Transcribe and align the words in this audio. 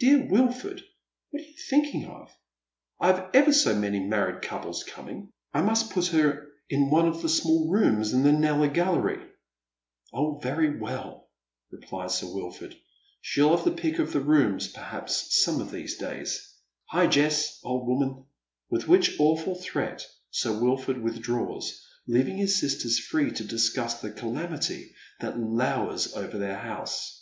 My 0.00 0.06
dear 0.06 0.26
Wilford, 0.28 0.82
what 1.30 1.42
are 1.42 1.46
you 1.46 1.54
thinking 1.68 2.06
of? 2.06 2.30
I 2.98 3.08
have 3.08 3.30
ever 3.34 3.52
so 3.52 3.74
many 3.78 3.98
married 4.00 4.40
couples 4.42 4.82
coming. 4.84 5.30
I 5.52 5.60
must 5.60 5.90
put 5.90 6.06
her 6.08 6.48
in 6.70 6.88
one 6.90 7.06
of 7.06 7.20
the 7.20 7.28
small 7.28 7.68
rooms 7.70 8.12
in 8.14 8.22
the 8.22 8.32
Kneller 8.32 8.68
gallery."" 8.68 9.20
Oh, 10.14 10.38
very 10.38 10.78
well," 10.78 11.28
replies 11.70 12.14
Sir 12.16 12.26
Wilford," 12.32 12.78
she'll 13.22 13.54
have 13.54 13.64
the 13.64 13.72
pick 13.72 13.98
of 13.98 14.12
the 14.14 14.20
rooms, 14.20 14.68
perhaps, 14.68 15.42
some 15.42 15.60
of 15.60 15.70
these 15.70 15.96
days.— 15.98 16.54
Hi, 16.92 17.06
Jess, 17.06 17.60
old 17.62 17.86
woman." 17.86 18.24
With 18.70 18.88
which 18.88 19.18
awful 19.20 19.54
threat 19.54 20.06
Sir 20.30 20.58
Wilford 20.58 20.98
withdraws, 21.02 21.86
leaving 22.06 22.38
his 22.38 22.58
sisters 22.58 22.98
fi'ee 22.98 23.34
to 23.36 23.44
discuss 23.44 24.00
tlae 24.00 24.16
calamity 24.16 24.94
that 25.20 25.38
lowers 25.38 26.14
over 26.14 26.38
their 26.38 26.56
house. 26.58 27.18